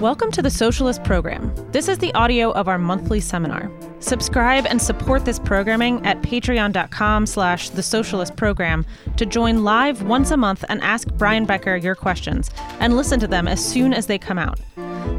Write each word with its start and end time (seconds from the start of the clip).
Welcome 0.00 0.30
to 0.30 0.42
the 0.42 0.50
Socialist 0.50 1.02
Program. 1.02 1.52
This 1.72 1.88
is 1.88 1.98
the 1.98 2.14
audio 2.14 2.52
of 2.52 2.68
our 2.68 2.78
monthly 2.78 3.18
seminar. 3.18 3.68
Subscribe 3.98 4.64
and 4.64 4.80
support 4.80 5.24
this 5.24 5.40
programming 5.40 6.06
at 6.06 6.22
patreon.com 6.22 7.26
slash 7.26 7.70
the 7.70 7.82
socialist 7.82 8.36
program 8.36 8.86
to 9.16 9.26
join 9.26 9.64
live 9.64 10.04
once 10.04 10.30
a 10.30 10.36
month 10.36 10.64
and 10.68 10.80
ask 10.82 11.08
Brian 11.14 11.46
Becker 11.46 11.74
your 11.74 11.96
questions 11.96 12.48
and 12.78 12.94
listen 12.94 13.18
to 13.18 13.26
them 13.26 13.48
as 13.48 13.62
soon 13.64 13.92
as 13.92 14.06
they 14.06 14.18
come 14.18 14.38
out. 14.38 14.60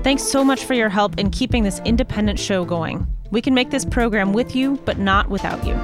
Thanks 0.02 0.24
so 0.24 0.46
much 0.46 0.64
for 0.64 0.76
your 0.76 0.88
help 0.88 1.20
in 1.20 1.30
keeping 1.30 1.64
this 1.64 1.82
independent 1.84 2.40
show 2.40 2.64
going. 2.64 3.06
We 3.32 3.42
can 3.42 3.54
make 3.54 3.72
this 3.72 3.84
program 3.84 4.32
with 4.32 4.56
you, 4.56 4.78
but 4.86 4.98
not 4.98 5.30
without 5.30 5.62
you. 5.68 5.76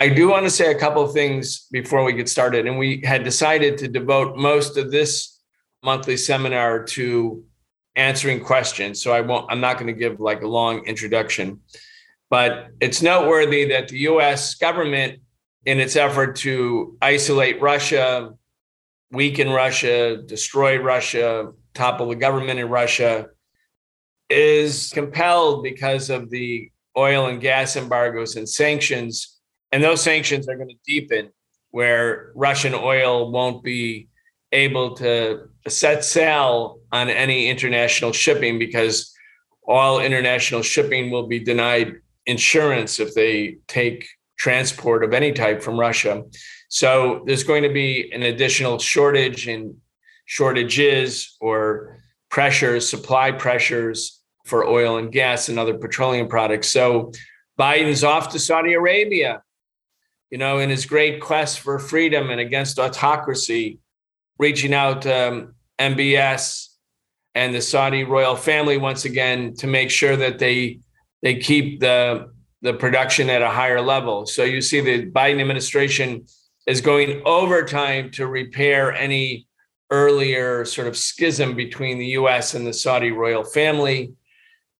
I 0.00 0.08
do 0.08 0.28
want 0.28 0.46
to 0.46 0.50
say 0.50 0.70
a 0.72 0.78
couple 0.78 1.02
of 1.02 1.12
things 1.12 1.66
before 1.70 2.02
we 2.02 2.14
get 2.14 2.30
started. 2.30 2.66
And 2.66 2.78
we 2.78 3.02
had 3.04 3.24
decided 3.24 3.76
to 3.76 3.88
devote 3.88 4.38
most 4.38 4.78
of 4.78 4.90
this 4.90 5.35
monthly 5.86 6.16
seminar 6.16 6.82
to 6.82 7.44
answering 7.94 8.40
questions. 8.40 9.00
So 9.00 9.12
I 9.12 9.22
won't, 9.22 9.50
I'm 9.50 9.60
not 9.60 9.78
going 9.78 9.86
to 9.86 9.98
give 9.98 10.20
like 10.20 10.42
a 10.42 10.48
long 10.48 10.84
introduction, 10.84 11.60
but 12.28 12.68
it's 12.80 13.00
noteworthy 13.00 13.64
that 13.68 13.88
the 13.88 14.00
US 14.00 14.56
government, 14.56 15.20
in 15.64 15.80
its 15.80 15.96
effort 15.96 16.36
to 16.36 16.96
isolate 17.00 17.60
Russia, 17.60 18.34
weaken 19.10 19.48
Russia, 19.50 20.18
destroy 20.18 20.76
Russia, 20.78 21.52
topple 21.72 22.08
the 22.08 22.16
government 22.16 22.58
in 22.58 22.68
Russia, 22.68 23.28
is 24.28 24.90
compelled 24.92 25.62
because 25.62 26.10
of 26.10 26.30
the 26.30 26.70
oil 26.96 27.26
and 27.26 27.40
gas 27.40 27.76
embargoes 27.76 28.36
and 28.36 28.48
sanctions. 28.48 29.38
And 29.72 29.82
those 29.82 30.02
sanctions 30.02 30.48
are 30.48 30.56
going 30.56 30.68
to 30.68 30.78
deepen 30.84 31.30
where 31.70 32.32
Russian 32.34 32.74
oil 32.74 33.30
won't 33.30 33.62
be 33.62 34.08
able 34.52 34.94
to 34.96 35.48
set 35.68 36.04
sail 36.04 36.78
on 36.92 37.08
any 37.08 37.48
international 37.48 38.12
shipping 38.12 38.58
because 38.58 39.12
all 39.66 40.00
international 40.00 40.62
shipping 40.62 41.10
will 41.10 41.26
be 41.26 41.40
denied 41.40 41.96
insurance 42.26 43.00
if 43.00 43.14
they 43.14 43.58
take 43.66 44.06
transport 44.38 45.02
of 45.02 45.12
any 45.12 45.32
type 45.32 45.62
from 45.62 45.78
Russia. 45.78 46.22
So 46.68 47.22
there's 47.26 47.44
going 47.44 47.62
to 47.62 47.72
be 47.72 48.10
an 48.12 48.22
additional 48.22 48.78
shortage 48.78 49.48
in 49.48 49.76
shortages 50.26 51.36
or 51.40 51.98
pressures, 52.30 52.88
supply 52.88 53.32
pressures 53.32 54.22
for 54.44 54.66
oil 54.66 54.98
and 54.98 55.10
gas 55.10 55.48
and 55.48 55.58
other 55.58 55.78
petroleum 55.78 56.28
products. 56.28 56.68
So 56.68 57.12
Biden's 57.58 58.04
off 58.04 58.30
to 58.30 58.38
Saudi 58.38 58.74
Arabia, 58.74 59.42
you 60.30 60.38
know, 60.38 60.58
in 60.58 60.70
his 60.70 60.86
great 60.86 61.20
quest 61.20 61.60
for 61.60 61.78
freedom 61.78 62.30
and 62.30 62.40
against 62.40 62.78
autocracy 62.78 63.78
reaching 64.38 64.74
out 64.74 65.02
to 65.02 65.28
um, 65.28 65.54
MBS 65.78 66.68
and 67.34 67.54
the 67.54 67.60
Saudi 67.60 68.04
royal 68.04 68.36
family 68.36 68.78
once 68.78 69.04
again 69.04 69.54
to 69.56 69.66
make 69.66 69.90
sure 69.90 70.16
that 70.16 70.38
they 70.38 70.80
they 71.22 71.36
keep 71.36 71.80
the 71.80 72.30
the 72.62 72.74
production 72.74 73.30
at 73.30 73.42
a 73.42 73.50
higher 73.50 73.80
level. 73.80 74.26
So 74.26 74.42
you 74.42 74.60
see 74.60 74.80
the 74.80 75.10
Biden 75.10 75.40
administration 75.40 76.26
is 76.66 76.80
going 76.80 77.22
overtime 77.24 78.10
to 78.12 78.26
repair 78.26 78.92
any 78.92 79.46
earlier 79.90 80.64
sort 80.64 80.88
of 80.88 80.96
schism 80.96 81.54
between 81.54 81.98
the 81.98 82.06
US 82.20 82.54
and 82.54 82.66
the 82.66 82.72
Saudi 82.72 83.12
royal 83.12 83.44
family. 83.44 84.14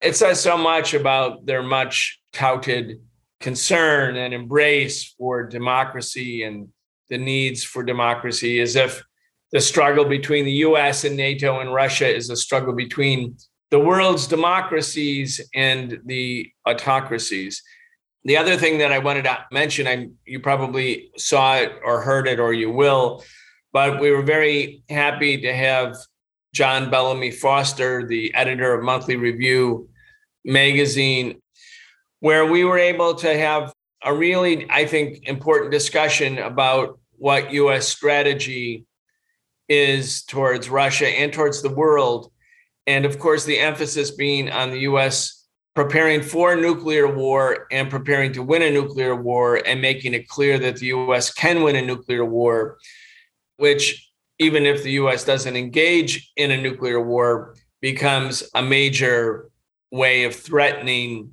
It 0.01 0.17
says 0.17 0.41
so 0.41 0.57
much 0.59 0.95
about 0.95 1.47
their 1.47 1.63
much 1.63 2.21
touted 2.33 3.01
concern 3.41 4.17
and 4.17 4.35
embrace 4.35 5.15
for 5.17 5.47
democracy 5.47 6.43
and 6.43 6.69
the 7.09 7.19
needs 7.19 7.63
for 7.63 7.83
democracy 7.83 8.61
as 8.61 8.75
if 8.77 9.05
the 9.53 9.61
struggle 9.61 10.05
between 10.05 10.45
the 10.45 10.53
US 10.53 11.05
and 11.05 11.17
NATO 11.17 11.61
and 11.61 11.73
Russia 11.73 12.13
is 12.13 12.31
a 12.31 12.37
struggle 12.37 12.75
between 12.75 13.37
the 13.71 13.79
world's 13.79 14.27
democracies 14.27 15.41
and 15.55 16.01
the 16.05 16.51
autocracies. 16.67 17.63
The 18.25 18.37
other 18.37 18.57
thing 18.57 18.79
that 18.79 18.93
I 18.93 18.99
wanted 18.99 19.25
to 19.25 19.45
mention, 19.53 19.87
I, 19.87 20.09
you 20.25 20.41
probably 20.41 21.11
saw 21.17 21.57
it 21.57 21.73
or 21.85 22.03
heard 22.03 22.27
it 22.27 22.41
or 22.41 22.53
you 22.53 22.71
will, 22.71 23.23
but 23.73 24.01
we 24.01 24.11
were 24.11 24.23
very 24.23 24.83
happy 24.89 25.41
to 25.43 25.55
have 25.55 25.97
John 26.53 26.91
Bellamy 26.91 27.31
Foster, 27.31 28.07
the 28.07 28.35
editor 28.35 28.73
of 28.75 28.83
Monthly 28.83 29.17
Review 29.17 29.89
magazine, 30.45 31.41
where 32.21 32.47
we 32.47 32.65
were 32.65 32.79
able 32.79 33.15
to 33.17 33.39
have 33.39 33.73
a 34.03 34.15
really, 34.15 34.67
I 34.71 34.87
think, 34.87 35.29
important 35.29 35.71
discussion 35.71 36.39
about 36.39 36.99
what 37.19 37.53
US 37.53 37.89
strategy 37.89 38.87
is 39.69 40.23
towards 40.25 40.69
Russia 40.69 41.09
and 41.09 41.33
towards 41.33 41.63
the 41.63 41.75
world. 41.75 42.31
And 42.87 43.05
of 43.05 43.19
course, 43.19 43.45
the 43.45 43.59
emphasis 43.59 44.11
being 44.13 44.51
on 44.51 44.71
the 44.71 44.81
US 44.81 45.47
preparing 45.75 46.23
for 46.23 46.57
nuclear 46.57 47.07
war 47.07 47.67
and 47.71 47.91
preparing 47.91 48.33
to 48.33 48.43
win 48.43 48.63
a 48.63 48.71
nuclear 48.71 49.15
war 49.15 49.61
and 49.67 49.81
making 49.81 50.15
it 50.15 50.29
clear 50.29 50.59
that 50.59 50.77
the 50.77 50.87
US 50.87 51.33
can 51.33 51.63
win 51.63 51.77
a 51.77 51.83
nuclear 51.83 52.25
war, 52.25 52.79
which, 53.59 54.11
even 54.39 54.65
if 54.65 54.83
the 54.83 54.93
US 54.93 55.25
doesn't 55.25 55.57
engage 55.57 56.33
in 56.37 56.51
a 56.51 56.61
nuclear 56.61 57.01
war, 57.01 57.57
becomes 57.83 58.43
a 58.55 58.63
major 58.63 59.51
way 59.91 60.25
of 60.25 60.35
threatening 60.35 61.31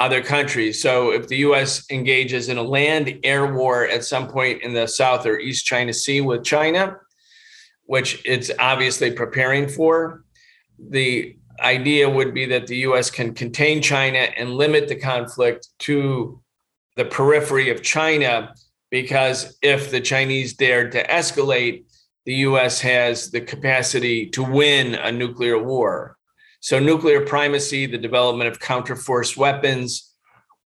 other 0.00 0.22
countries. 0.22 0.80
So 0.80 1.10
if 1.10 1.28
the 1.28 1.38
US 1.38 1.84
engages 1.90 2.48
in 2.48 2.56
a 2.56 2.62
land 2.62 3.18
air 3.24 3.52
war 3.52 3.86
at 3.86 4.04
some 4.04 4.28
point 4.28 4.62
in 4.62 4.72
the 4.72 4.86
South 4.86 5.26
or 5.26 5.38
East 5.38 5.66
China 5.66 5.92
Sea 5.92 6.20
with 6.20 6.44
China, 6.44 6.96
which 7.88 8.20
it's 8.26 8.50
obviously 8.58 9.10
preparing 9.10 9.66
for. 9.66 10.22
The 10.78 11.34
idea 11.58 12.08
would 12.08 12.34
be 12.34 12.44
that 12.44 12.66
the 12.66 12.76
US 12.88 13.10
can 13.10 13.32
contain 13.32 13.80
China 13.80 14.18
and 14.18 14.54
limit 14.54 14.88
the 14.88 14.94
conflict 14.94 15.68
to 15.80 16.38
the 16.96 17.06
periphery 17.06 17.70
of 17.70 17.82
China, 17.82 18.54
because 18.90 19.56
if 19.62 19.90
the 19.90 20.02
Chinese 20.02 20.52
dared 20.52 20.92
to 20.92 21.02
escalate, 21.06 21.84
the 22.26 22.34
US 22.48 22.78
has 22.82 23.30
the 23.30 23.40
capacity 23.40 24.26
to 24.30 24.42
win 24.42 24.94
a 24.94 25.10
nuclear 25.10 25.58
war. 25.58 26.18
So, 26.60 26.78
nuclear 26.78 27.24
primacy, 27.24 27.86
the 27.86 27.96
development 27.96 28.50
of 28.50 28.58
counterforce 28.58 29.34
weapons, 29.34 30.12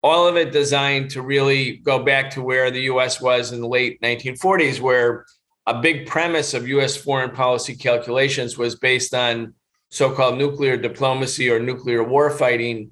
all 0.02 0.28
of 0.28 0.38
it 0.38 0.52
designed 0.52 1.12
to 1.12 1.22
really 1.22 1.78
go 1.78 2.00
back 2.00 2.32
to 2.32 2.42
where 2.42 2.72
the 2.72 2.90
US 2.94 3.22
was 3.22 3.52
in 3.52 3.62
the 3.62 3.68
late 3.68 4.02
1940s, 4.02 4.80
where 4.80 5.26
a 5.68 5.80
big 5.82 6.08
premise 6.08 6.54
of 6.54 6.68
US 6.68 6.96
foreign 6.98 7.32
policy 7.32 7.76
calculations 7.76 8.58
was 8.58 8.76
based 8.76 9.14
on 9.14 9.54
so 9.90 10.12
called 10.12 10.38
nuclear 10.38 10.78
diplomacy 10.78 11.50
or 11.50 11.60
nuclear 11.60 12.04
warfighting, 12.04 12.90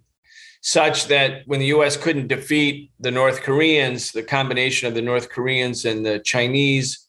such 0.61 1.07
that 1.07 1.43
when 1.45 1.59
the 1.59 1.67
US 1.67 1.97
couldn't 1.97 2.27
defeat 2.27 2.91
the 2.99 3.11
North 3.11 3.41
Koreans, 3.41 4.11
the 4.11 4.23
combination 4.23 4.87
of 4.87 4.93
the 4.93 5.01
North 5.01 5.29
Koreans 5.29 5.85
and 5.85 6.05
the 6.05 6.19
Chinese 6.19 7.07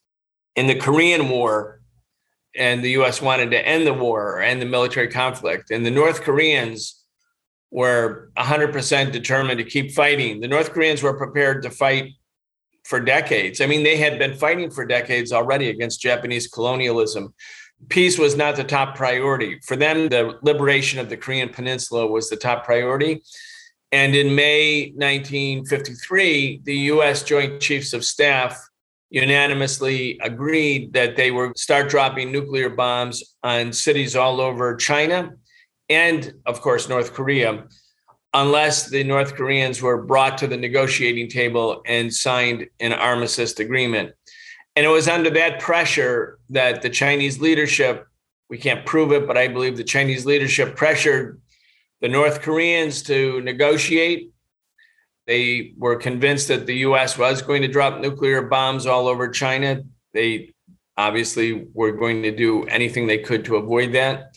in 0.57 0.67
the 0.67 0.75
Korean 0.75 1.29
War, 1.29 1.81
and 2.57 2.83
the 2.83 2.93
US 3.03 3.21
wanted 3.21 3.51
to 3.51 3.67
end 3.67 3.87
the 3.87 3.95
war 3.95 4.41
and 4.41 4.61
the 4.61 4.67
military 4.67 5.09
conflict, 5.09 5.71
and 5.71 5.85
the 5.85 5.91
North 5.91 6.23
Koreans 6.23 7.05
were 7.71 8.31
100% 8.37 9.13
determined 9.13 9.59
to 9.59 9.65
keep 9.65 9.93
fighting. 9.93 10.41
The 10.41 10.49
North 10.49 10.73
Koreans 10.73 11.03
were 11.03 11.17
prepared 11.17 11.63
to 11.63 11.71
fight 11.71 12.13
for 12.85 13.01
decades. 13.01 13.61
I 13.61 13.67
mean, 13.67 13.83
they 13.83 13.97
had 13.97 14.19
been 14.19 14.35
fighting 14.35 14.71
for 14.71 14.85
decades 14.85 15.33
already 15.33 15.69
against 15.69 16.01
Japanese 16.01 16.49
colonialism. 16.49 17.35
Peace 17.89 18.19
was 18.19 18.37
not 18.37 18.57
the 18.57 18.65
top 18.65 18.95
priority. 18.95 19.59
For 19.67 19.77
them, 19.77 20.09
the 20.09 20.39
liberation 20.43 20.99
of 20.99 21.09
the 21.09 21.17
Korean 21.17 21.49
Peninsula 21.49 22.07
was 22.07 22.29
the 22.29 22.37
top 22.37 22.65
priority. 22.65 23.23
And 23.93 24.15
in 24.15 24.35
May 24.35 24.93
1953, 24.95 26.61
the 26.65 26.77
US 26.77 27.23
Joint 27.23 27.61
Chiefs 27.61 27.93
of 27.93 28.05
Staff 28.05 28.61
unanimously 29.11 30.19
agreed 30.23 30.93
that 30.93 31.17
they 31.17 31.31
would 31.31 31.59
start 31.59 31.89
dropping 31.89 32.31
nuclear 32.31 32.71
bombs 32.71 33.37
on 33.43 33.73
cities 33.73 34.15
all 34.15 34.41
over 34.41 34.77
China 34.77 35.33
and, 35.89 36.33
of 36.47 36.61
course, 36.61 36.89
North 36.89 37.13
Korea 37.13 37.65
unless 38.33 38.89
the 38.89 39.03
North 39.03 39.35
Koreans 39.35 39.83
were 39.83 40.03
brought 40.03 40.39
to 40.39 40.47
the 40.47 40.57
negotiating 40.57 41.29
table 41.29 41.83
and 41.87 42.13
signed 42.13 42.67
an 42.79 42.93
armistice 42.93 43.59
agreement. 43.59 44.13
And 44.77 44.87
it 44.87 44.91
was 44.91 45.09
under 45.09 45.31
that 45.31 45.61
pressure 45.61 46.39
that 46.51 46.83
the 46.83 46.91
Chinese 46.91 47.41
leadership, 47.41 48.07
we 48.49 48.59
can't 48.59 48.87
prove 48.87 49.13
it, 49.13 49.27
but 49.27 49.37
I 49.37 49.49
believe 49.49 49.77
the 49.77 49.85
Chinese 49.85 50.25
leadership 50.27 50.77
pressured 50.77 51.41
the 52.01 52.09
North 52.09 52.41
Koreans 52.41 53.03
to 53.05 53.41
negotiate. 53.43 54.31
They 55.27 55.75
were 55.77 55.97
convinced 55.97 56.49
that 56.49 56.67
the 56.67 56.77
US 56.77 57.19
was 57.19 57.43
going 57.43 57.63
to 57.63 57.69
drop 57.69 58.01
nuclear 58.01 58.43
bombs 58.43 58.87
all 58.87 59.09
over 59.09 59.29
China. 59.29 59.83
They 60.15 60.55
obviously 60.97 61.67
were 61.73 61.93
going 61.93 62.23
to 62.23 62.35
do 62.35 62.65
anything 62.65 63.07
they 63.07 63.19
could 63.19 63.45
to 63.47 63.57
avoid 63.57 63.93
that. 63.93 64.37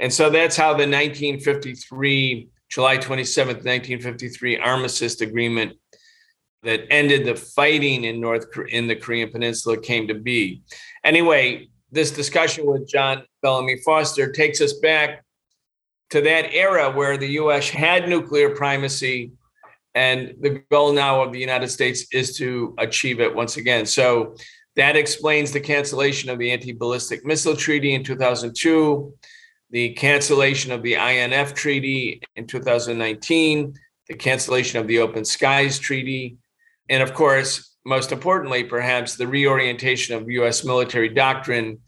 And 0.00 0.12
so 0.12 0.30
that's 0.30 0.56
how 0.56 0.70
the 0.70 0.86
1953 0.86 2.48
July 2.68 2.98
27th, 2.98 3.64
1953 3.64 4.58
armistice 4.58 5.20
agreement 5.20 5.72
that 6.62 6.84
ended 6.90 7.24
the 7.24 7.34
fighting 7.34 8.04
in 8.04 8.20
North 8.20 8.46
in 8.68 8.86
the 8.86 8.96
Korean 8.96 9.30
Peninsula 9.30 9.80
came 9.80 10.08
to 10.08 10.14
be. 10.14 10.62
Anyway, 11.04 11.68
this 11.90 12.10
discussion 12.10 12.66
with 12.66 12.88
John 12.88 13.22
Bellamy 13.42 13.78
Foster, 13.84 14.30
takes 14.30 14.60
us 14.60 14.74
back 14.74 15.24
to 16.10 16.20
that 16.22 16.52
era 16.52 16.90
where 16.90 17.16
the 17.16 17.28
US 17.32 17.68
had 17.68 18.08
nuclear 18.08 18.50
primacy. 18.50 19.32
And 19.94 20.34
the 20.40 20.62
goal 20.70 20.92
now 20.92 21.22
of 21.22 21.32
the 21.32 21.40
United 21.40 21.68
States 21.68 22.06
is 22.12 22.36
to 22.36 22.74
achieve 22.78 23.20
it 23.20 23.34
once 23.34 23.56
again. 23.56 23.86
So 23.86 24.36
that 24.76 24.96
explains 24.96 25.50
the 25.50 25.60
cancellation 25.60 26.30
of 26.30 26.38
the 26.38 26.50
Anti 26.50 26.72
Ballistic 26.72 27.24
Missile 27.24 27.56
Treaty 27.56 27.94
in 27.94 28.04
2002, 28.04 29.12
the 29.70 29.90
cancellation 29.94 30.72
of 30.72 30.82
the 30.82 30.94
INF 30.94 31.54
Treaty 31.54 32.20
in 32.36 32.46
2019, 32.46 33.74
the 34.08 34.14
cancellation 34.14 34.80
of 34.80 34.86
the 34.86 34.98
Open 34.98 35.24
Skies 35.24 35.78
Treaty, 35.78 36.38
and 36.88 37.02
of 37.02 37.14
course, 37.14 37.76
most 37.84 38.12
importantly, 38.12 38.64
perhaps 38.64 39.16
the 39.16 39.26
reorientation 39.26 40.14
of 40.14 40.30
US 40.30 40.64
military 40.64 41.08
doctrine 41.08 41.78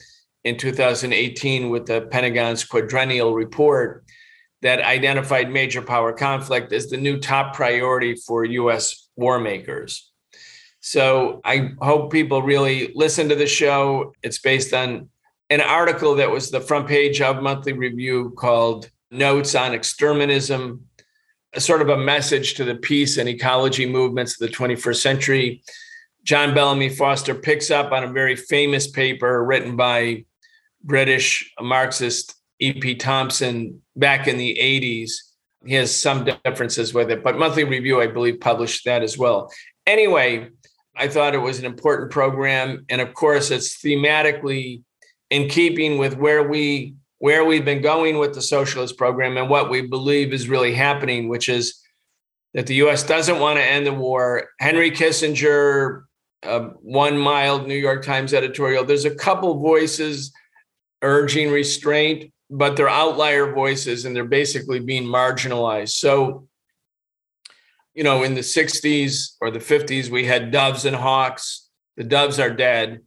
in 0.44 0.56
2018 0.56 1.70
with 1.70 1.86
the 1.86 2.02
Pentagon's 2.02 2.64
quadrennial 2.64 3.34
report 3.34 4.04
that 4.62 4.80
identified 4.80 5.50
major 5.50 5.82
power 5.82 6.12
conflict 6.12 6.72
as 6.72 6.88
the 6.88 6.96
new 6.96 7.18
top 7.18 7.54
priority 7.54 8.14
for 8.14 8.44
US 8.44 9.08
war 9.16 9.38
makers. 9.38 10.10
So 10.80 11.40
I 11.44 11.72
hope 11.80 12.12
people 12.12 12.42
really 12.42 12.92
listen 12.94 13.28
to 13.28 13.34
the 13.34 13.46
show. 13.46 14.14
It's 14.22 14.38
based 14.38 14.72
on 14.72 15.10
an 15.50 15.60
article 15.60 16.14
that 16.14 16.30
was 16.30 16.50
the 16.50 16.60
front 16.60 16.86
page 16.86 17.20
of 17.20 17.42
Monthly 17.42 17.72
Review 17.72 18.32
called 18.38 18.88
Notes 19.10 19.56
on 19.56 19.74
Exterminism, 19.74 20.80
a 21.52 21.60
sort 21.60 21.82
of 21.82 21.88
a 21.88 21.96
message 21.96 22.54
to 22.54 22.64
the 22.64 22.76
peace 22.76 23.18
and 23.18 23.28
ecology 23.28 23.84
movements 23.84 24.40
of 24.40 24.48
the 24.48 24.54
21st 24.54 25.02
century. 25.02 25.62
John 26.22 26.54
Bellamy 26.54 26.90
Foster 26.90 27.34
picks 27.34 27.70
up 27.70 27.90
on 27.90 28.04
a 28.04 28.12
very 28.12 28.36
famous 28.36 28.86
paper 28.86 29.44
written 29.44 29.74
by 29.74 30.24
British 30.84 31.52
Marxist 31.60 32.36
E.P. 32.60 32.94
Thompson 32.96 33.82
back 33.96 34.28
in 34.28 34.38
the 34.38 34.56
80s. 34.60 35.12
He 35.66 35.74
has 35.74 35.98
some 35.98 36.24
differences 36.44 36.94
with 36.94 37.10
it, 37.10 37.24
but 37.24 37.38
Monthly 37.38 37.64
Review, 37.64 38.00
I 38.00 38.06
believe, 38.06 38.40
published 38.40 38.84
that 38.84 39.02
as 39.02 39.18
well. 39.18 39.52
Anyway, 39.86 40.50
I 40.96 41.08
thought 41.08 41.34
it 41.34 41.38
was 41.38 41.58
an 41.58 41.64
important 41.64 42.12
program. 42.12 42.84
And 42.88 43.00
of 43.00 43.12
course, 43.14 43.50
it's 43.50 43.82
thematically 43.82 44.82
in 45.30 45.48
keeping 45.48 45.98
with 45.98 46.16
where 46.16 46.48
we 46.48 46.94
where 47.18 47.44
we've 47.44 47.66
been 47.66 47.82
going 47.82 48.18
with 48.18 48.34
the 48.34 48.40
socialist 48.40 48.96
program 48.96 49.36
and 49.36 49.50
what 49.50 49.68
we 49.68 49.82
believe 49.82 50.32
is 50.32 50.48
really 50.48 50.72
happening, 50.72 51.28
which 51.28 51.50
is 51.50 51.78
that 52.54 52.66
the 52.66 52.76
US 52.76 53.02
doesn't 53.02 53.38
want 53.38 53.58
to 53.58 53.64
end 53.64 53.86
the 53.86 53.92
war. 53.92 54.48
Henry 54.58 54.90
Kissinger, 54.90 56.04
uh, 56.42 56.60
one 56.80 57.18
mild 57.18 57.68
New 57.68 57.76
York 57.76 58.02
Times 58.02 58.32
editorial, 58.32 58.84
there's 58.84 59.04
a 59.04 59.14
couple 59.14 59.60
voices 59.60 60.32
urging 61.02 61.50
restraint 61.50 62.32
but 62.50 62.76
they're 62.76 62.88
outlier 62.88 63.52
voices 63.52 64.04
and 64.04 64.14
they're 64.14 64.24
basically 64.24 64.80
being 64.80 65.04
marginalized. 65.04 65.90
So, 65.90 66.48
you 67.94 68.02
know, 68.02 68.24
in 68.24 68.34
the 68.34 68.40
60s 68.40 69.36
or 69.40 69.50
the 69.52 69.60
50s, 69.60 70.10
we 70.10 70.24
had 70.24 70.50
doves 70.50 70.84
and 70.84 70.96
hawks. 70.96 71.68
The 71.96 72.04
doves 72.04 72.40
are 72.40 72.50
dead. 72.50 73.02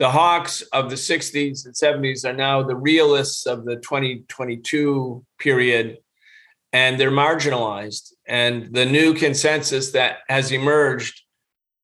The 0.00 0.10
hawks 0.10 0.62
of 0.72 0.88
the 0.88 0.96
60s 0.96 1.66
and 1.66 1.74
70s 1.74 2.24
are 2.24 2.32
now 2.32 2.62
the 2.62 2.74
realists 2.74 3.44
of 3.44 3.66
the 3.66 3.76
2022 3.76 5.26
period, 5.38 5.98
and 6.72 6.98
they're 6.98 7.10
marginalized. 7.10 8.14
And 8.26 8.72
the 8.74 8.86
new 8.86 9.12
consensus 9.12 9.90
that 9.90 10.20
has 10.30 10.52
emerged, 10.52 11.20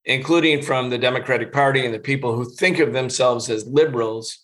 including 0.06 0.62
from 0.62 0.88
the 0.88 0.96
Democratic 0.96 1.52
Party 1.52 1.84
and 1.84 1.92
the 1.92 1.98
people 1.98 2.34
who 2.34 2.50
think 2.54 2.78
of 2.78 2.94
themselves 2.94 3.50
as 3.50 3.66
liberals, 3.66 4.38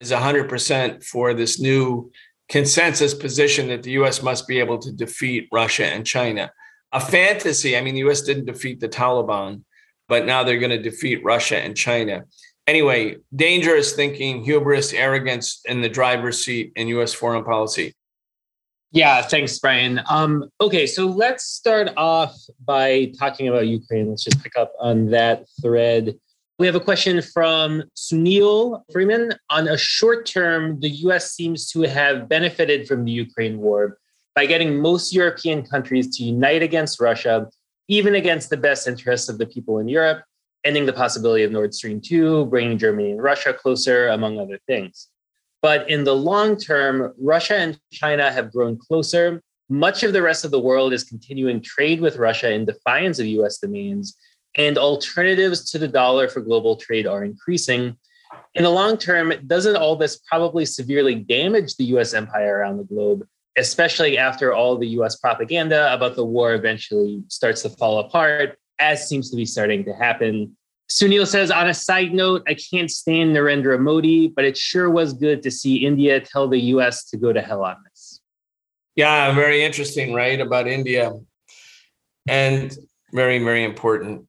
is 0.00 0.10
100% 0.10 1.04
for 1.04 1.32
this 1.32 1.60
new 1.60 2.10
consensus 2.48 3.14
position 3.14 3.68
that 3.68 3.84
the 3.84 3.92
US 4.02 4.20
must 4.20 4.48
be 4.48 4.58
able 4.58 4.78
to 4.78 4.90
defeat 4.90 5.46
Russia 5.52 5.86
and 5.86 6.04
China. 6.04 6.50
A 6.90 6.98
fantasy, 6.98 7.76
I 7.76 7.82
mean, 7.82 7.94
the 7.94 8.10
US 8.10 8.22
didn't 8.22 8.46
defeat 8.46 8.80
the 8.80 8.88
Taliban, 8.88 9.62
but 10.08 10.26
now 10.26 10.42
they're 10.42 10.58
going 10.58 10.70
to 10.70 10.90
defeat 10.90 11.22
Russia 11.22 11.58
and 11.58 11.76
China. 11.76 12.24
Anyway, 12.66 13.16
dangerous 13.34 13.92
thinking, 13.92 14.44
hubris, 14.44 14.92
arrogance 14.92 15.60
in 15.64 15.80
the 15.80 15.88
driver's 15.88 16.44
seat 16.44 16.72
in 16.76 16.88
US 16.88 17.12
foreign 17.12 17.44
policy. 17.44 17.94
Yeah, 18.92 19.22
thanks, 19.22 19.58
Brian. 19.58 20.02
Um, 20.08 20.50
okay, 20.60 20.86
so 20.86 21.06
let's 21.06 21.44
start 21.44 21.88
off 21.96 22.36
by 22.64 23.12
talking 23.18 23.48
about 23.48 23.66
Ukraine. 23.66 24.10
Let's 24.10 24.22
just 24.22 24.42
pick 24.42 24.52
up 24.56 24.72
on 24.78 25.06
that 25.10 25.46
thread. 25.62 26.14
We 26.58 26.66
have 26.66 26.76
a 26.76 26.80
question 26.80 27.22
from 27.22 27.84
Sunil 27.96 28.82
Freeman. 28.92 29.32
On 29.50 29.66
a 29.66 29.78
short 29.78 30.26
term, 30.26 30.78
the 30.80 30.90
US 31.06 31.32
seems 31.32 31.70
to 31.70 31.82
have 31.82 32.28
benefited 32.28 32.86
from 32.86 33.04
the 33.04 33.10
Ukraine 33.10 33.58
war 33.58 33.98
by 34.34 34.46
getting 34.46 34.76
most 34.76 35.12
European 35.12 35.64
countries 35.64 36.16
to 36.16 36.24
unite 36.24 36.62
against 36.62 37.00
Russia, 37.00 37.48
even 37.88 38.14
against 38.14 38.50
the 38.50 38.56
best 38.56 38.86
interests 38.86 39.28
of 39.28 39.38
the 39.38 39.46
people 39.46 39.78
in 39.78 39.88
Europe, 39.88 40.22
ending 40.64 40.86
the 40.86 40.92
possibility 40.92 41.42
of 41.44 41.52
Nord 41.52 41.74
Stream 41.74 42.00
2, 42.00 42.46
bringing 42.46 42.78
Germany 42.78 43.12
and 43.12 43.22
Russia 43.22 43.52
closer, 43.52 44.08
among 44.08 44.38
other 44.38 44.58
things. 44.66 45.08
But 45.60 45.88
in 45.88 46.04
the 46.04 46.14
long 46.14 46.56
term, 46.56 47.12
Russia 47.20 47.56
and 47.56 47.78
China 47.92 48.32
have 48.32 48.52
grown 48.52 48.76
closer. 48.76 49.42
Much 49.68 50.02
of 50.02 50.12
the 50.12 50.22
rest 50.22 50.44
of 50.44 50.50
the 50.50 50.60
world 50.60 50.92
is 50.92 51.04
continuing 51.04 51.62
trade 51.62 52.00
with 52.00 52.16
Russia 52.16 52.52
in 52.52 52.64
defiance 52.64 53.18
of 53.18 53.26
US 53.26 53.58
demands 53.58 54.16
and 54.56 54.76
alternatives 54.76 55.70
to 55.70 55.78
the 55.78 55.88
dollar 55.88 56.28
for 56.28 56.40
global 56.40 56.76
trade 56.76 57.06
are 57.06 57.24
increasing. 57.24 57.96
In 58.54 58.64
the 58.64 58.70
long 58.70 58.98
term, 58.98 59.32
doesn't 59.46 59.76
all 59.76 59.96
this 59.96 60.18
probably 60.28 60.66
severely 60.66 61.14
damage 61.14 61.76
the 61.76 61.84
US 61.96 62.12
empire 62.12 62.58
around 62.58 62.78
the 62.78 62.84
globe, 62.84 63.26
especially 63.56 64.18
after 64.18 64.52
all 64.52 64.76
the 64.76 64.88
US 64.88 65.16
propaganda 65.16 65.92
about 65.94 66.16
the 66.16 66.24
war 66.24 66.54
eventually 66.54 67.22
starts 67.28 67.62
to 67.62 67.70
fall 67.70 68.00
apart, 68.00 68.58
as 68.82 69.08
seems 69.08 69.30
to 69.30 69.36
be 69.36 69.46
starting 69.46 69.84
to 69.84 69.92
happen? 69.94 70.56
Sunil 70.90 71.26
says, 71.26 71.50
on 71.50 71.68
a 71.68 71.74
side 71.74 72.12
note, 72.12 72.42
I 72.46 72.54
can't 72.54 72.90
stand 72.90 73.34
Narendra 73.34 73.78
Modi, 73.80 74.28
but 74.28 74.44
it 74.44 74.58
sure 74.58 74.90
was 74.90 75.14
good 75.14 75.42
to 75.44 75.50
see 75.50 75.86
India 75.86 76.20
tell 76.20 76.48
the 76.48 76.60
US 76.74 77.04
to 77.10 77.16
go 77.16 77.32
to 77.32 77.40
hell 77.40 77.64
on 77.64 77.76
this. 77.88 78.20
Yeah, 78.94 79.32
very 79.34 79.62
interesting, 79.62 80.12
right? 80.12 80.38
About 80.38 80.68
India. 80.68 81.12
And 82.28 82.76
very, 83.12 83.42
very 83.42 83.64
important. 83.64 84.26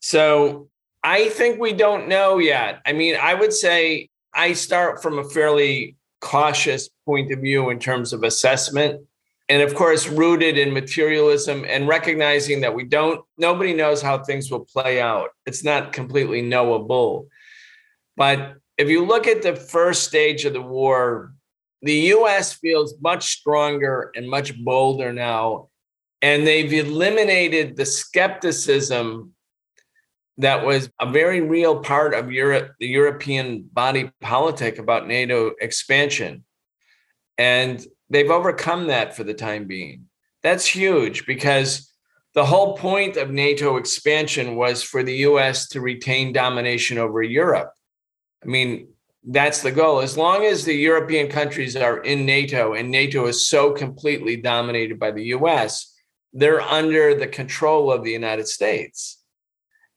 So 0.00 0.68
I 1.02 1.30
think 1.30 1.58
we 1.58 1.72
don't 1.72 2.08
know 2.08 2.38
yet. 2.38 2.80
I 2.84 2.92
mean, 2.92 3.16
I 3.20 3.34
would 3.34 3.52
say 3.52 4.10
I 4.34 4.52
start 4.52 5.02
from 5.02 5.18
a 5.18 5.24
fairly 5.24 5.96
cautious 6.20 6.90
point 7.06 7.32
of 7.32 7.40
view 7.40 7.70
in 7.70 7.78
terms 7.78 8.12
of 8.12 8.22
assessment. 8.22 9.06
And 9.50 9.62
of 9.62 9.74
course, 9.74 10.08
rooted 10.08 10.56
in 10.56 10.72
materialism 10.72 11.64
and 11.68 11.88
recognizing 11.88 12.60
that 12.60 12.72
we 12.72 12.84
don't, 12.84 13.20
nobody 13.36 13.74
knows 13.74 14.00
how 14.00 14.22
things 14.22 14.48
will 14.48 14.64
play 14.64 15.00
out. 15.00 15.30
It's 15.44 15.64
not 15.64 15.92
completely 15.92 16.40
knowable. 16.40 17.26
But 18.16 18.54
if 18.78 18.88
you 18.88 19.04
look 19.04 19.26
at 19.26 19.42
the 19.42 19.56
first 19.56 20.04
stage 20.04 20.44
of 20.44 20.52
the 20.52 20.62
war, 20.62 21.34
the 21.82 22.12
US 22.14 22.52
feels 22.52 22.94
much 23.00 23.38
stronger 23.38 24.12
and 24.14 24.30
much 24.30 24.56
bolder 24.56 25.12
now. 25.12 25.68
And 26.22 26.46
they've 26.46 26.72
eliminated 26.72 27.76
the 27.76 27.86
skepticism 27.86 29.32
that 30.38 30.64
was 30.64 30.90
a 31.00 31.10
very 31.10 31.40
real 31.40 31.80
part 31.80 32.14
of 32.14 32.30
Europe, 32.30 32.74
the 32.78 32.86
European 32.86 33.68
body 33.72 34.12
politic 34.20 34.78
about 34.78 35.08
NATO 35.08 35.54
expansion. 35.60 36.44
And 37.36 37.84
they've 38.10 38.30
overcome 38.30 38.88
that 38.88 39.16
for 39.16 39.24
the 39.24 39.34
time 39.34 39.66
being. 39.66 40.06
That's 40.42 40.66
huge 40.66 41.26
because 41.26 41.92
the 42.34 42.44
whole 42.44 42.76
point 42.76 43.16
of 43.16 43.30
NATO 43.30 43.76
expansion 43.76 44.56
was 44.56 44.82
for 44.82 45.02
the 45.02 45.16
US 45.28 45.68
to 45.68 45.80
retain 45.80 46.32
domination 46.32 46.98
over 46.98 47.22
Europe. 47.22 47.72
I 48.44 48.46
mean, 48.46 48.88
that's 49.24 49.62
the 49.62 49.72
goal. 49.72 50.00
As 50.00 50.16
long 50.16 50.44
as 50.44 50.64
the 50.64 50.74
European 50.74 51.28
countries 51.28 51.76
are 51.76 51.98
in 51.98 52.24
NATO 52.24 52.74
and 52.74 52.90
NATO 52.90 53.26
is 53.26 53.46
so 53.46 53.72
completely 53.72 54.36
dominated 54.36 54.98
by 54.98 55.10
the 55.10 55.24
US, 55.36 55.94
they're 56.32 56.62
under 56.62 57.14
the 57.14 57.26
control 57.26 57.92
of 57.92 58.02
the 58.02 58.12
United 58.12 58.48
States. 58.48 59.22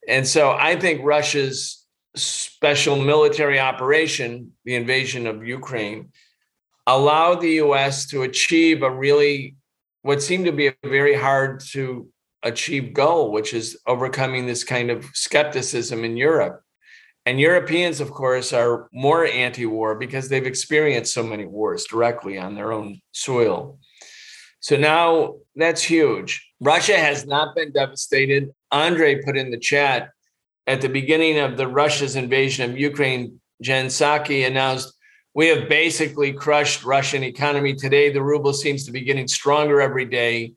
And 0.07 0.27
so 0.27 0.51
I 0.51 0.75
think 0.75 1.01
Russia's 1.03 1.85
special 2.15 3.01
military 3.01 3.59
operation, 3.59 4.51
the 4.65 4.75
invasion 4.75 5.25
of 5.27 5.45
Ukraine, 5.45 6.11
allowed 6.87 7.41
the 7.41 7.55
US 7.65 8.07
to 8.07 8.23
achieve 8.23 8.83
a 8.83 8.91
really, 8.91 9.55
what 10.01 10.21
seemed 10.21 10.45
to 10.45 10.51
be 10.51 10.67
a 10.67 10.75
very 10.83 11.15
hard 11.15 11.61
to 11.71 12.09
achieve 12.43 12.93
goal, 12.93 13.31
which 13.31 13.53
is 13.53 13.77
overcoming 13.87 14.45
this 14.45 14.63
kind 14.63 14.91
of 14.91 15.05
skepticism 15.13 16.03
in 16.03 16.17
Europe. 16.17 16.61
And 17.25 17.39
Europeans, 17.39 18.01
of 18.01 18.11
course, 18.11 18.51
are 18.51 18.89
more 18.91 19.25
anti 19.25 19.65
war 19.65 19.95
because 19.95 20.27
they've 20.27 20.45
experienced 20.45 21.13
so 21.13 21.23
many 21.23 21.45
wars 21.45 21.85
directly 21.85 22.37
on 22.37 22.53
their 22.53 22.73
own 22.73 22.99
soil. 23.13 23.79
So 24.59 24.75
now 24.75 25.35
that's 25.55 25.81
huge. 25.81 26.45
Russia 26.59 26.97
has 26.97 27.25
not 27.25 27.55
been 27.55 27.71
devastated. 27.71 28.49
Andre 28.71 29.21
put 29.21 29.37
in 29.37 29.51
the 29.51 29.59
chat 29.59 30.09
at 30.67 30.81
the 30.81 30.89
beginning 30.89 31.39
of 31.39 31.57
the 31.57 31.67
Russia's 31.67 32.15
invasion 32.15 32.69
of 32.69 32.77
Ukraine, 32.77 33.39
Jen 33.61 33.87
Psaki 33.87 34.47
announced 34.47 34.93
We 35.35 35.47
have 35.47 35.67
basically 35.67 36.31
crushed 36.31 36.83
Russian 36.83 37.23
economy 37.23 37.73
today. 37.73 38.11
The 38.11 38.21
ruble 38.21 38.53
seems 38.53 38.85
to 38.85 38.91
be 38.91 39.01
getting 39.01 39.27
stronger 39.27 39.81
every 39.81 40.05
day. 40.05 40.53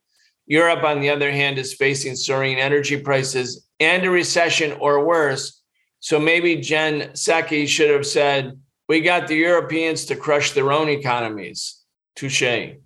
Europe, 0.46 0.84
on 0.84 1.00
the 1.00 1.08
other 1.08 1.30
hand, 1.30 1.58
is 1.58 1.72
facing 1.72 2.14
soaring 2.14 2.60
energy 2.60 3.00
prices 3.00 3.66
and 3.80 4.04
a 4.04 4.10
recession 4.10 4.72
or 4.72 5.04
worse. 5.04 5.62
So 6.00 6.20
maybe 6.20 6.56
Jen 6.56 7.10
Psaki 7.12 7.66
should 7.66 7.90
have 7.90 8.06
said, 8.06 8.60
We 8.86 9.00
got 9.00 9.28
the 9.28 9.36
Europeans 9.36 10.04
to 10.06 10.16
crush 10.16 10.52
their 10.52 10.70
own 10.70 10.90
economies. 10.90 11.82
Touche. 12.14 12.76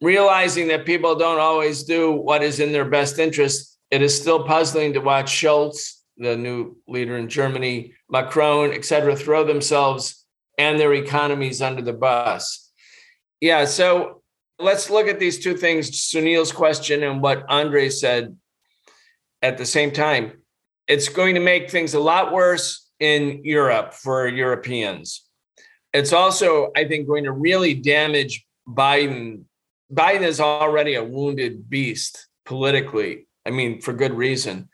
Realizing 0.00 0.68
that 0.68 0.84
people 0.84 1.14
don't 1.14 1.38
always 1.38 1.84
do 1.84 2.10
what 2.10 2.42
is 2.42 2.58
in 2.58 2.72
their 2.72 2.84
best 2.84 3.20
interest, 3.20 3.78
it 3.92 4.02
is 4.02 4.20
still 4.20 4.44
puzzling 4.44 4.92
to 4.94 5.00
watch 5.00 5.32
Scholz, 5.32 6.00
the 6.16 6.36
new 6.36 6.76
leader 6.88 7.16
in 7.16 7.28
Germany, 7.28 7.94
Macron, 8.10 8.72
et 8.72 8.84
cetera, 8.84 9.14
throw 9.14 9.44
themselves 9.44 10.21
and 10.62 10.78
their 10.78 10.94
economies 10.94 11.60
under 11.60 11.82
the 11.82 11.92
bus. 11.92 12.70
Yeah, 13.40 13.64
so 13.64 14.22
let's 14.60 14.90
look 14.90 15.08
at 15.08 15.18
these 15.18 15.42
two 15.42 15.56
things 15.56 15.90
Sunil's 15.90 16.52
question 16.52 17.02
and 17.02 17.20
what 17.20 17.44
Andre 17.48 17.88
said 17.88 18.36
at 19.42 19.58
the 19.58 19.66
same 19.66 19.90
time. 19.90 20.24
It's 20.86 21.08
going 21.08 21.34
to 21.34 21.40
make 21.40 21.68
things 21.68 21.94
a 21.94 22.00
lot 22.00 22.32
worse 22.32 22.88
in 23.00 23.40
Europe 23.42 23.92
for 23.92 24.28
Europeans. 24.28 25.28
It's 25.92 26.12
also, 26.12 26.70
I 26.76 26.86
think, 26.86 27.08
going 27.08 27.24
to 27.24 27.32
really 27.32 27.74
damage 27.74 28.46
Biden. 28.68 29.42
Biden 29.92 30.22
is 30.22 30.40
already 30.40 30.94
a 30.94 31.04
wounded 31.04 31.68
beast 31.68 32.28
politically. 32.46 33.26
I 33.44 33.50
mean, 33.50 33.80
for 33.80 33.92
good 33.92 34.14
reason. 34.14 34.68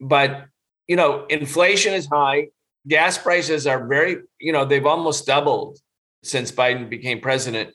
But, 0.00 0.46
you 0.88 0.96
know, 0.96 1.26
inflation 1.26 1.92
is 1.92 2.06
high. 2.06 2.48
Gas 2.88 3.18
prices 3.18 3.66
are 3.66 3.86
very, 3.86 4.18
you 4.38 4.52
know, 4.52 4.64
they've 4.64 4.86
almost 4.86 5.26
doubled 5.26 5.78
since 6.22 6.50
Biden 6.52 6.88
became 6.88 7.20
president 7.20 7.70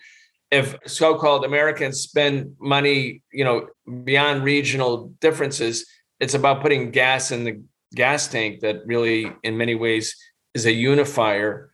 if 0.51 0.75
so-called 0.85 1.43
Americans 1.43 2.01
spend 2.01 2.55
money, 2.59 3.21
you 3.31 3.43
know, 3.43 3.67
beyond 4.03 4.43
regional 4.43 5.13
differences, 5.19 5.85
it's 6.19 6.33
about 6.33 6.61
putting 6.61 6.91
gas 6.91 7.31
in 7.31 7.43
the 7.43 7.61
gas 7.93 8.27
tank 8.27 8.61
that 8.61 8.81
really, 8.85 9.31
in 9.43 9.57
many 9.57 9.75
ways, 9.75 10.15
is 10.53 10.65
a 10.65 10.71
unifier. 10.71 11.71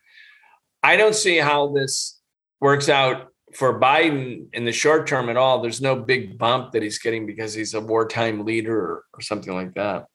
I 0.82 0.96
don't 0.96 1.14
see 1.14 1.36
how 1.36 1.72
this 1.72 2.20
works 2.60 2.88
out 2.88 3.28
for 3.54 3.78
Biden 3.78 4.46
in 4.52 4.64
the 4.64 4.72
short 4.72 5.06
term 5.06 5.28
at 5.28 5.36
all. 5.36 5.60
There's 5.60 5.80
no 5.80 5.94
big 5.94 6.38
bump 6.38 6.72
that 6.72 6.82
he's 6.82 6.98
getting 6.98 7.26
because 7.26 7.54
he's 7.54 7.74
a 7.74 7.80
wartime 7.80 8.44
leader 8.44 8.76
or, 8.76 9.04
or 9.14 9.20
something 9.20 9.54
like 9.54 9.74
that. 9.74 10.06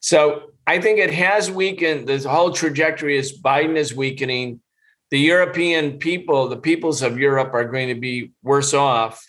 So 0.00 0.50
I 0.66 0.80
think 0.80 0.98
it 0.98 1.12
has 1.12 1.50
weakened. 1.50 2.08
The 2.08 2.18
whole 2.28 2.52
trajectory 2.52 3.16
is 3.16 3.40
Biden 3.40 3.76
is 3.76 3.94
weakening 3.94 4.60
the 5.10 5.18
European 5.18 5.98
people, 5.98 6.48
the 6.48 6.56
peoples 6.56 7.02
of 7.02 7.18
Europe, 7.18 7.54
are 7.54 7.64
going 7.64 7.88
to 7.88 7.94
be 7.94 8.32
worse 8.42 8.74
off. 8.74 9.24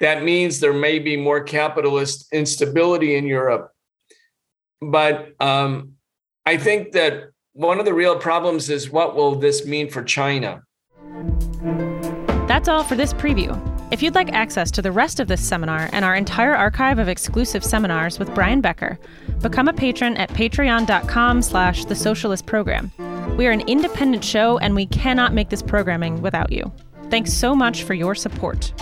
That 0.00 0.22
means 0.22 0.60
there 0.60 0.74
may 0.74 0.98
be 0.98 1.16
more 1.16 1.42
capitalist 1.42 2.26
instability 2.32 3.14
in 3.14 3.26
Europe. 3.26 3.70
But 4.82 5.32
um, 5.40 5.92
I 6.44 6.56
think 6.56 6.92
that 6.92 7.30
one 7.52 7.78
of 7.78 7.84
the 7.84 7.94
real 7.94 8.18
problems 8.18 8.68
is 8.68 8.90
what 8.90 9.14
will 9.14 9.36
this 9.36 9.64
mean 9.64 9.88
for 9.88 10.02
China? 10.02 10.62
That's 12.46 12.68
all 12.68 12.82
for 12.82 12.96
this 12.96 13.14
preview. 13.14 13.71
If 13.92 14.02
you'd 14.02 14.14
like 14.14 14.32
access 14.32 14.70
to 14.70 14.80
the 14.80 14.90
rest 14.90 15.20
of 15.20 15.28
this 15.28 15.46
seminar 15.46 15.90
and 15.92 16.02
our 16.02 16.16
entire 16.16 16.56
archive 16.56 16.98
of 16.98 17.08
exclusive 17.08 17.62
seminars 17.62 18.18
with 18.18 18.34
Brian 18.34 18.62
Becker, 18.62 18.98
become 19.42 19.68
a 19.68 19.72
patron 19.74 20.16
at 20.16 20.30
patreon.com 20.30 21.42
slash 21.42 21.84
the 21.84 21.94
socialist 21.94 22.46
program. 22.46 22.90
We 23.36 23.46
are 23.46 23.50
an 23.50 23.60
independent 23.68 24.24
show 24.24 24.56
and 24.56 24.74
we 24.74 24.86
cannot 24.86 25.34
make 25.34 25.50
this 25.50 25.60
programming 25.60 26.22
without 26.22 26.50
you. 26.50 26.72
Thanks 27.10 27.34
so 27.34 27.54
much 27.54 27.82
for 27.82 27.92
your 27.92 28.14
support. 28.14 28.72